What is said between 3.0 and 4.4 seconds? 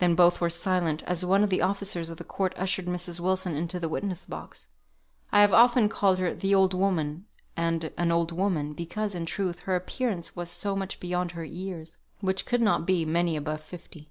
Wilson into the witness